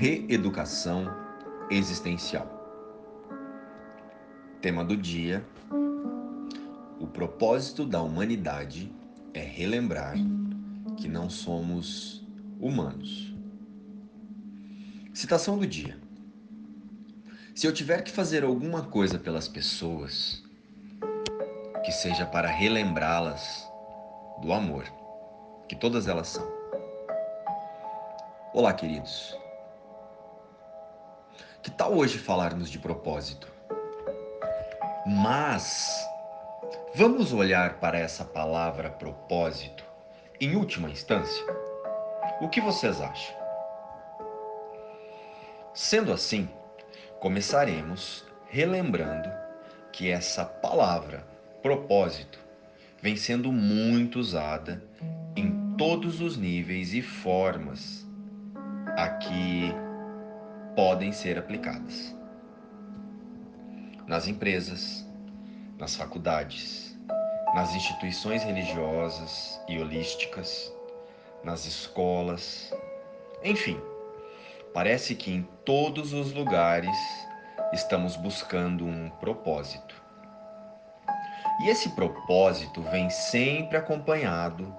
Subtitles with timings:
[0.00, 1.12] Reeducação
[1.68, 2.46] existencial.
[4.60, 5.44] Tema do dia:
[7.00, 8.92] O propósito da humanidade
[9.34, 10.14] é relembrar
[10.96, 12.24] que não somos
[12.60, 13.34] humanos.
[15.12, 15.98] Citação do dia:
[17.52, 20.44] Se eu tiver que fazer alguma coisa pelas pessoas,
[21.84, 23.68] que seja para relembrá-las
[24.42, 24.84] do amor,
[25.68, 26.48] que todas elas são.
[28.54, 29.36] Olá, queridos.
[31.68, 33.46] Que tal hoje falarmos de propósito?
[35.06, 35.86] Mas
[36.94, 39.84] vamos olhar para essa palavra propósito
[40.40, 41.44] em última instância?
[42.40, 43.36] O que vocês acham?
[45.74, 46.48] Sendo assim,
[47.20, 49.30] começaremos relembrando
[49.92, 51.22] que essa palavra
[51.60, 52.38] propósito
[53.02, 54.82] vem sendo muito usada
[55.36, 58.06] em todos os níveis e formas
[58.96, 59.87] a que
[60.78, 62.14] podem ser aplicadas.
[64.06, 65.04] Nas empresas,
[65.76, 66.96] nas faculdades,
[67.52, 70.72] nas instituições religiosas e holísticas,
[71.42, 72.72] nas escolas,
[73.42, 73.76] enfim,
[74.72, 76.96] parece que em todos os lugares
[77.72, 80.00] estamos buscando um propósito.
[81.64, 84.72] E esse propósito vem sempre acompanhado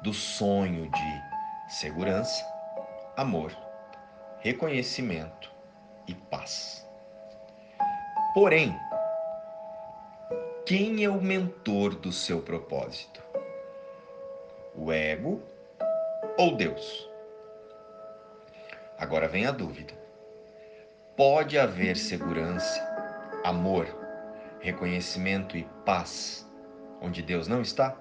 [0.00, 1.22] do sonho de
[1.66, 2.46] segurança,
[3.16, 3.73] amor
[4.44, 5.50] reconhecimento
[6.06, 6.86] e paz.
[8.34, 8.78] Porém,
[10.66, 13.22] quem é o mentor do seu propósito?
[14.74, 15.42] O ego
[16.36, 17.08] ou Deus?
[18.98, 19.94] Agora vem a dúvida.
[21.16, 22.82] Pode haver segurança,
[23.44, 23.86] amor,
[24.60, 26.46] reconhecimento e paz
[27.00, 27.96] onde Deus não está?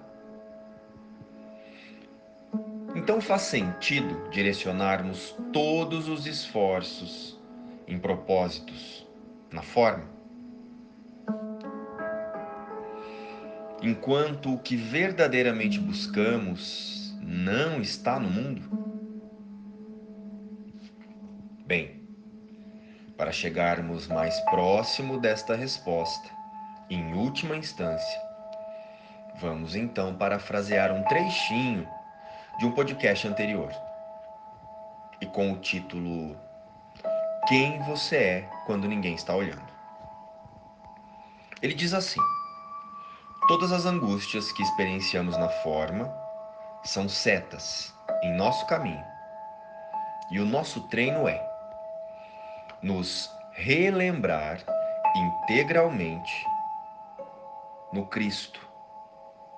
[2.95, 7.39] Então faz sentido direcionarmos todos os esforços
[7.87, 9.07] em propósitos
[9.51, 10.05] na forma?
[13.81, 18.61] Enquanto o que verdadeiramente buscamos não está no mundo?
[21.65, 21.99] Bem,
[23.17, 26.29] para chegarmos mais próximo desta resposta,
[26.89, 28.21] em última instância,
[29.39, 31.87] vamos então parafrasear um trechinho
[32.59, 33.71] de um podcast anterior.
[35.19, 36.37] E com o título
[37.47, 39.73] Quem você é quando ninguém está olhando.
[41.61, 42.19] Ele diz assim:
[43.47, 46.13] Todas as angústias que experienciamos na forma
[46.83, 49.03] são setas em nosso caminho.
[50.31, 51.41] E o nosso treino é
[52.81, 54.59] nos relembrar
[55.15, 56.45] integralmente
[57.93, 58.67] no Cristo,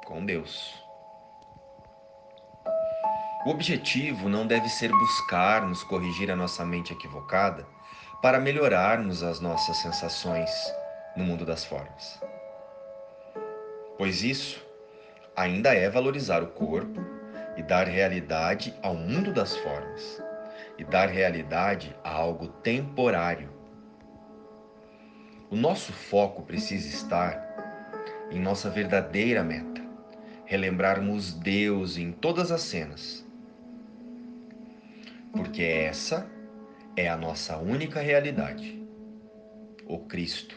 [0.05, 0.84] com Deus.
[3.45, 7.63] O objetivo não deve ser buscar nos corrigir a nossa mente equivocada
[8.19, 10.50] para melhorarmos as nossas sensações
[11.16, 12.19] no mundo das formas.
[14.00, 14.66] Pois isso
[15.35, 17.00] ainda é valorizar o corpo
[17.55, 20.19] e dar realidade ao mundo das formas,
[20.79, 23.53] e dar realidade a algo temporário.
[25.51, 27.39] O nosso foco precisa estar
[28.31, 29.84] em nossa verdadeira meta,
[30.45, 33.24] relembrarmos Deus em todas as cenas
[35.35, 36.29] porque essa
[36.96, 38.81] é a nossa única realidade,
[39.85, 40.56] o Cristo.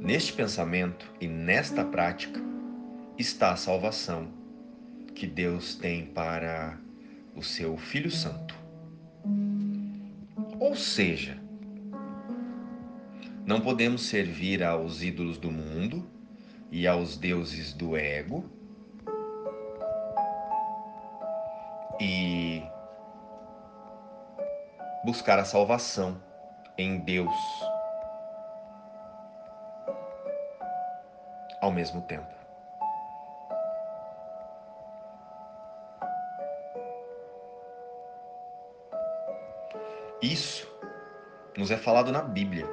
[0.00, 2.40] Neste pensamento e nesta prática
[3.18, 4.32] está a salvação
[5.14, 6.78] que Deus tem para
[7.36, 8.54] o seu Filho Santo.
[10.58, 11.38] Ou seja,
[13.46, 16.06] não podemos servir aos ídolos do mundo
[16.70, 18.50] e aos deuses do ego
[22.00, 22.62] e
[25.04, 26.18] buscar a salvação
[26.78, 27.34] em Deus
[31.60, 32.32] ao mesmo tempo.
[40.22, 40.66] Isso
[41.56, 42.66] nos é falado na Bíblia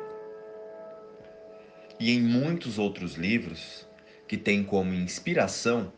[1.99, 3.85] e em muitos outros livros
[4.25, 5.91] que têm como inspiração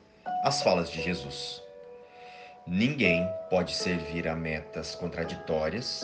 [0.44, 1.62] as falas de Jesus.
[2.66, 6.04] Ninguém pode servir a metas contraditórias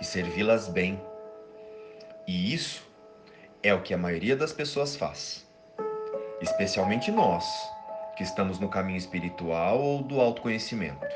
[0.00, 1.00] e servi-las bem.
[2.26, 2.82] E isso
[3.62, 5.46] é o que a maioria das pessoas faz,
[6.40, 7.44] especialmente nós,
[8.16, 11.06] que estamos no caminho espiritual ou do autoconhecimento.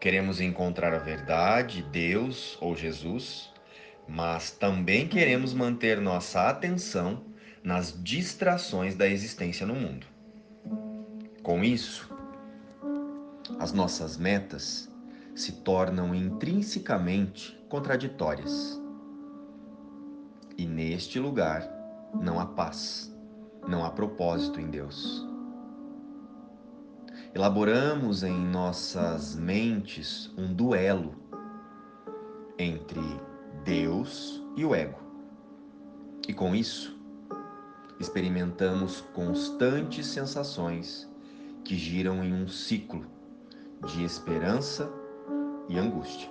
[0.00, 3.50] Queremos encontrar a verdade, Deus ou Jesus,
[4.06, 7.24] mas também queremos manter nossa atenção
[7.62, 10.06] nas distrações da existência no mundo.
[11.42, 12.14] Com isso,
[13.58, 14.93] as nossas metas
[15.34, 18.80] se tornam intrinsecamente contraditórias.
[20.56, 21.68] E neste lugar
[22.20, 23.12] não há paz,
[23.66, 25.26] não há propósito em Deus.
[27.34, 31.16] Elaboramos em nossas mentes um duelo
[32.56, 33.00] entre
[33.64, 34.98] Deus e o ego.
[36.28, 36.96] E com isso,
[37.98, 41.10] experimentamos constantes sensações
[41.64, 43.04] que giram em um ciclo
[43.84, 44.88] de esperança
[45.68, 46.28] e angústia.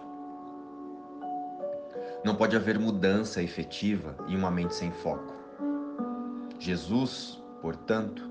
[2.24, 5.34] Não pode haver mudança efetiva em uma mente sem foco.
[6.60, 8.24] Jesus, portanto,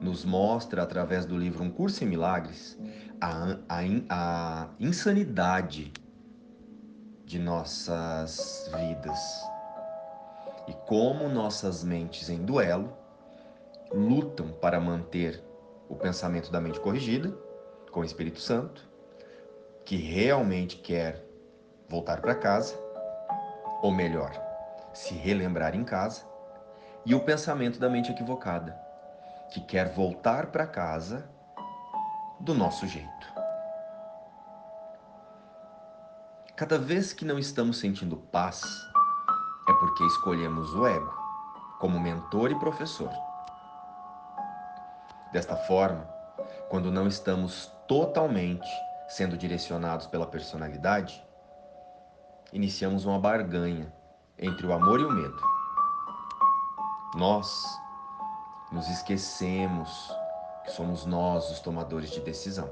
[0.00, 2.78] nos mostra através do livro Um Curso em Milagres
[3.20, 5.92] a, a, a insanidade
[7.24, 9.18] de nossas vidas
[10.68, 12.92] e como nossas mentes em duelo
[13.92, 15.42] lutam para manter
[15.88, 17.36] o pensamento da mente corrigida
[17.90, 18.88] com o Espírito Santo,
[19.86, 21.24] que realmente quer
[21.88, 22.76] voltar para casa,
[23.80, 24.32] ou melhor,
[24.92, 26.24] se relembrar em casa,
[27.04, 28.76] e o pensamento da mente equivocada,
[29.52, 31.30] que quer voltar para casa
[32.40, 33.32] do nosso jeito.
[36.56, 38.62] Cada vez que não estamos sentindo paz,
[39.68, 41.14] é porque escolhemos o ego
[41.78, 43.12] como mentor e professor.
[45.32, 46.08] Desta forma,
[46.68, 48.68] quando não estamos totalmente
[49.08, 51.24] sendo direcionados pela personalidade,
[52.52, 53.92] iniciamos uma barganha
[54.38, 55.42] entre o amor e o medo.
[57.14, 57.64] Nós
[58.70, 60.12] nos esquecemos
[60.64, 62.68] que somos nós os tomadores de decisão.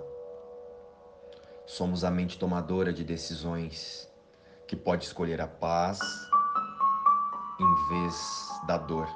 [1.66, 4.10] Somos a mente tomadora de decisões
[4.66, 5.98] que pode escolher a paz
[7.58, 9.08] em vez da dor,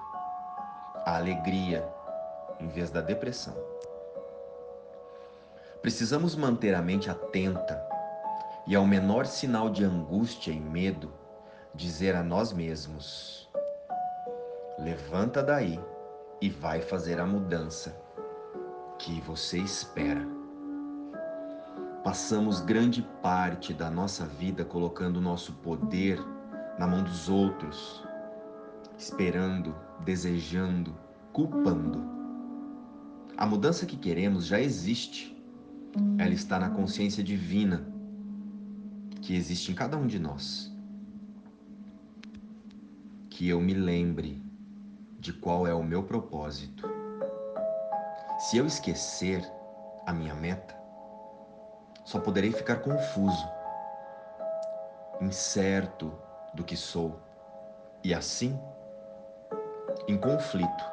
[1.05, 1.87] a alegria
[2.61, 3.55] em vez da depressão.
[5.81, 7.81] Precisamos manter a mente atenta
[8.67, 11.13] e, ao menor sinal de angústia e medo,
[11.75, 13.49] dizer a nós mesmos:
[14.79, 15.79] levanta daí
[16.41, 17.97] e vai fazer a mudança
[18.99, 20.27] que você espera.
[22.03, 26.19] Passamos grande parte da nossa vida colocando nosso poder
[26.79, 28.05] na mão dos outros,
[28.97, 30.97] esperando, desejando,
[31.33, 32.03] culpando.
[33.37, 35.38] A mudança que queremos já existe.
[36.19, 37.87] Ela está na consciência divina
[39.23, 40.73] que existe em cada um de nós.
[43.31, 44.43] Que eu me lembre
[45.19, 46.89] de qual é o meu propósito.
[48.39, 49.43] Se eu esquecer
[50.07, 50.77] a minha meta,
[52.05, 53.47] só poderei ficar confuso,
[55.21, 56.13] incerto
[56.55, 57.21] do que sou
[58.03, 58.59] e assim
[60.07, 60.85] em conflito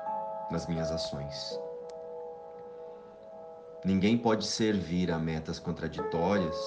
[0.51, 1.59] nas minhas ações.
[3.85, 6.57] Ninguém pode servir a metas contraditórias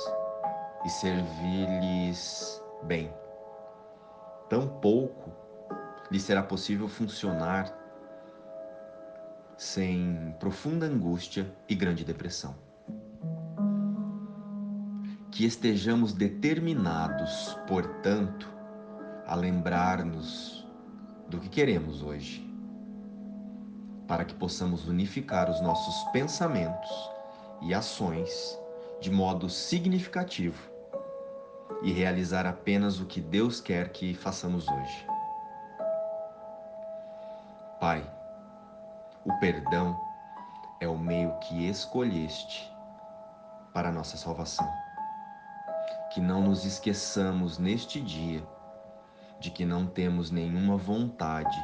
[0.86, 3.12] e servir-lhes bem.
[4.48, 5.32] Tampouco
[6.12, 7.76] lhe será possível funcionar
[9.56, 12.54] sem profunda angústia e grande depressão.
[15.32, 18.48] Que estejamos determinados, portanto,
[19.26, 20.64] a lembrar-nos
[21.28, 22.47] do que queremos hoje,
[24.08, 26.90] para que possamos unificar os nossos pensamentos
[27.60, 28.58] e ações
[29.00, 30.58] de modo significativo
[31.82, 35.06] e realizar apenas o que Deus quer que façamos hoje.
[37.78, 38.10] Pai,
[39.24, 39.96] o perdão
[40.80, 42.72] é o meio que escolheste
[43.72, 44.68] para a nossa salvação.
[46.12, 48.42] Que não nos esqueçamos neste dia
[49.38, 51.56] de que não temos nenhuma vontade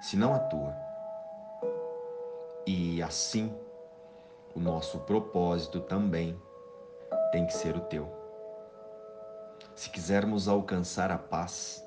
[0.00, 0.93] senão a tua.
[2.66, 3.54] E assim,
[4.54, 6.40] o nosso propósito também
[7.30, 8.08] tem que ser o teu.
[9.74, 11.84] Se quisermos alcançar a paz,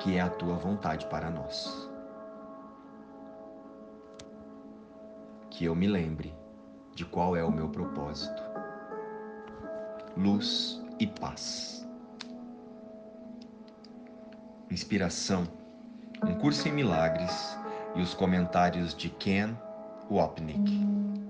[0.00, 1.88] que é a tua vontade para nós.
[5.50, 6.34] Que eu me lembre
[6.94, 8.42] de qual é o meu propósito.
[10.16, 11.86] Luz e paz.
[14.70, 15.46] Inspiração:
[16.24, 17.56] Um curso em milagres
[17.96, 19.56] e os comentários de Ken
[20.10, 21.25] Wapnick.